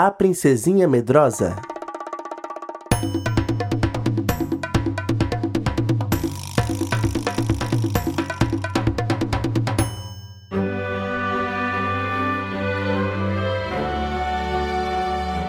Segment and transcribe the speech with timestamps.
[0.00, 1.56] A Princesinha Medrosa.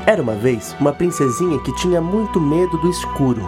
[0.07, 3.43] Era uma vez uma princesinha que tinha muito medo do escuro.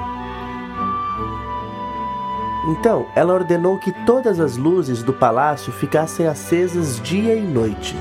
[2.68, 7.96] Então ela ordenou que todas as luzes do palácio ficassem acesas dia e noite,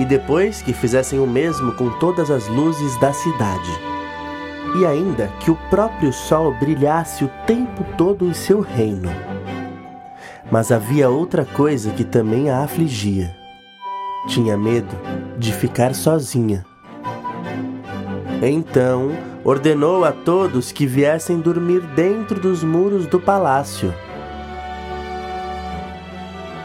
[0.00, 3.70] e depois que fizessem o mesmo com todas as luzes da cidade,
[4.80, 9.10] e ainda que o próprio sol brilhasse o tempo todo em seu reino.
[10.50, 13.36] Mas havia outra coisa que também a afligia.
[14.26, 14.96] Tinha medo
[15.36, 16.64] de ficar sozinha.
[18.42, 19.10] Então
[19.44, 23.92] ordenou a todos que viessem dormir dentro dos muros do palácio.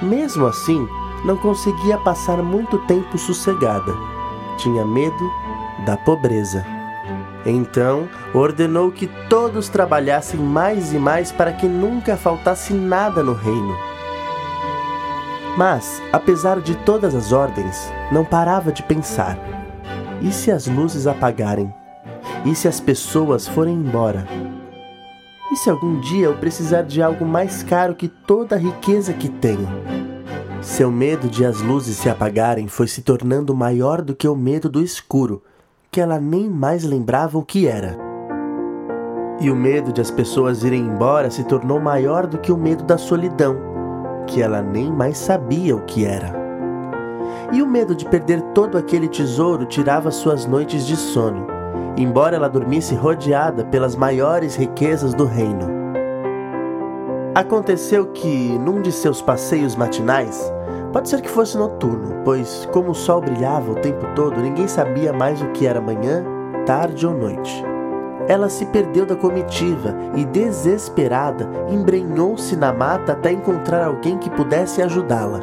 [0.02, 0.88] Mesmo assim,
[1.26, 3.92] não conseguia passar muito tempo sossegada.
[4.58, 5.32] Tinha medo
[5.86, 6.64] da pobreza.
[7.46, 13.76] Então ordenou que todos trabalhassem mais e mais para que nunca faltasse nada no reino.
[15.58, 19.38] Mas, apesar de todas as ordens, não parava de pensar.
[20.22, 21.74] E se as luzes apagarem?
[22.46, 24.28] E se as pessoas forem embora?
[25.52, 29.30] E se algum dia eu precisar de algo mais caro que toda a riqueza que
[29.30, 29.68] tenho?
[30.76, 34.68] Seu medo de as luzes se apagarem foi se tornando maior do que o medo
[34.68, 35.42] do escuro,
[35.90, 37.98] que ela nem mais lembrava o que era.
[39.40, 42.84] E o medo de as pessoas irem embora se tornou maior do que o medo
[42.84, 43.56] da solidão,
[44.28, 46.44] que ela nem mais sabia o que era
[47.54, 51.48] e o medo de perder todo aquele tesouro tirava suas noites de sono,
[51.96, 55.74] embora ela dormisse rodeada pelas maiores riquezas do reino.
[57.34, 60.52] Aconteceu que, num de seus passeios matinais,
[60.96, 65.12] pode ser que fosse noturno, pois, como o sol brilhava o tempo todo, ninguém sabia
[65.12, 66.24] mais o que era manhã,
[66.66, 67.62] tarde ou noite.
[68.30, 74.82] Ela se perdeu da comitiva e, desesperada, embrenhou-se na mata até encontrar alguém que pudesse
[74.82, 75.42] ajudá-la.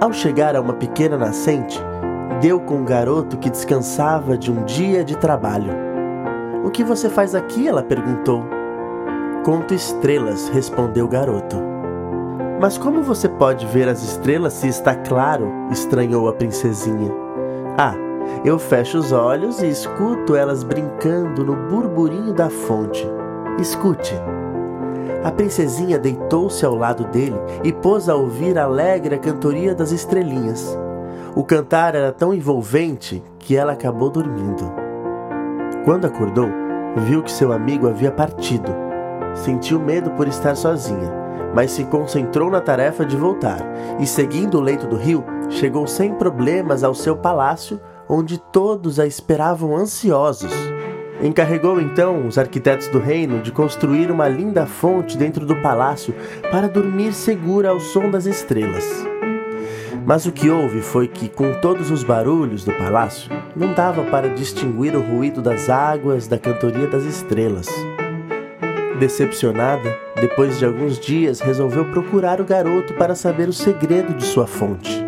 [0.00, 1.82] Ao chegar a uma pequena nascente,
[2.40, 5.72] deu com um garoto que descansava de um dia de trabalho.
[6.64, 7.66] O que você faz aqui?
[7.66, 8.44] ela perguntou.
[9.44, 11.75] Conto estrelas, respondeu o garoto.
[12.58, 15.52] Mas como você pode ver as estrelas se está claro?
[15.70, 17.12] estranhou a princesinha.
[17.76, 17.94] Ah,
[18.44, 23.06] eu fecho os olhos e escuto elas brincando no burburinho da fonte.
[23.60, 24.14] Escute.
[25.22, 30.78] A princesinha deitou-se ao lado dele e pôs a ouvir a alegre cantoria das estrelinhas.
[31.34, 34.72] O cantar era tão envolvente que ela acabou dormindo.
[35.84, 36.48] Quando acordou,
[36.96, 38.72] viu que seu amigo havia partido.
[39.34, 41.25] Sentiu medo por estar sozinha,
[41.56, 43.60] mas se concentrou na tarefa de voltar
[43.98, 49.06] e, seguindo o leito do rio, chegou sem problemas ao seu palácio, onde todos a
[49.06, 50.52] esperavam ansiosos.
[51.22, 56.14] Encarregou então os arquitetos do reino de construir uma linda fonte dentro do palácio
[56.50, 58.84] para dormir segura ao som das estrelas.
[60.04, 64.28] Mas o que houve foi que, com todos os barulhos do palácio, não dava para
[64.28, 67.66] distinguir o ruído das águas da cantoria das estrelas.
[69.00, 74.46] Decepcionada, depois de alguns dias resolveu procurar o garoto para saber o segredo de sua
[74.46, 75.04] fonte.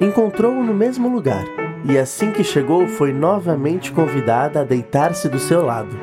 [0.00, 1.44] Encontrou-o no mesmo lugar
[1.84, 5.96] e assim que chegou foi novamente convidada a deitar-se do seu lado.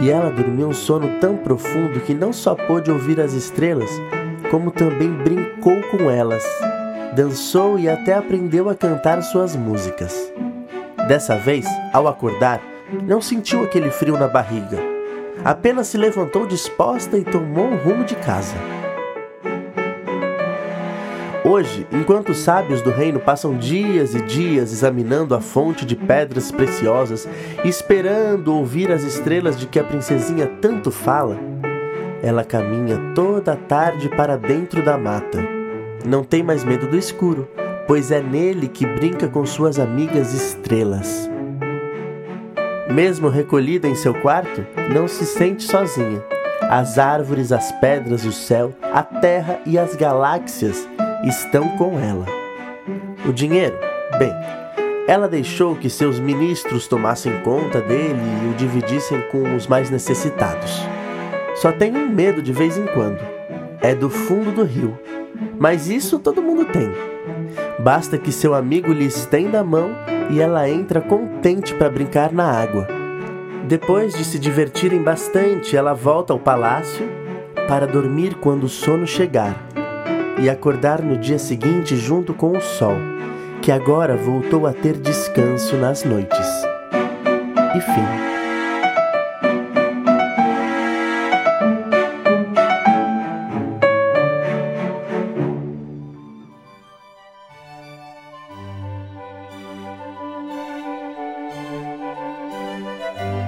[0.00, 3.90] E ela dormiu um sono tão profundo que não só pôde ouvir as estrelas,
[4.50, 6.44] como também brincou com elas,
[7.14, 10.32] dançou e até aprendeu a cantar suas músicas.
[11.06, 12.60] Dessa vez, ao acordar,
[13.06, 14.91] não sentiu aquele frio na barriga.
[15.44, 18.54] Apenas se levantou disposta e tomou o rumo de casa.
[21.44, 26.52] Hoje, enquanto os sábios do reino passam dias e dias examinando a fonte de pedras
[26.52, 27.28] preciosas,
[27.64, 31.36] esperando ouvir as estrelas de que a princesinha tanto fala,
[32.22, 35.42] ela caminha toda a tarde para dentro da mata.
[36.04, 37.48] Não tem mais medo do escuro,
[37.88, 41.31] pois é nele que brinca com suas amigas estrelas.
[42.90, 46.22] Mesmo recolhida em seu quarto, não se sente sozinha.
[46.62, 50.88] As árvores, as pedras, o céu, a terra e as galáxias
[51.24, 52.26] estão com ela.
[53.26, 53.76] O dinheiro?
[54.18, 54.32] Bem,
[55.06, 60.80] ela deixou que seus ministros tomassem conta dele e o dividissem com os mais necessitados.
[61.56, 63.20] Só tem um medo de vez em quando:
[63.80, 64.98] é do fundo do rio.
[65.58, 66.90] Mas isso todo mundo tem.
[67.78, 69.90] Basta que seu amigo lhe estenda a mão
[70.30, 71.00] e ela entra
[71.42, 72.86] contente para brincar na água.
[73.66, 77.04] Depois de se divertirem bastante, ela volta ao palácio
[77.66, 79.56] para dormir quando o sono chegar
[80.40, 82.94] e acordar no dia seguinte junto com o sol,
[83.60, 86.46] que agora voltou a ter descanso nas noites.
[87.74, 88.31] E fim.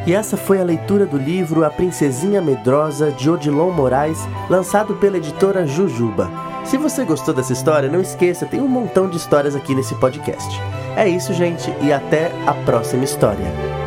[0.07, 4.19] E essa foi a leitura do livro A Princesinha Medrosa de Odilon Moraes,
[4.51, 6.31] lançado pela editora Jujuba.
[6.65, 10.61] Se você gostou dessa história, não esqueça, tem um montão de histórias aqui nesse podcast.
[10.97, 13.84] É isso, gente, e até a próxima história.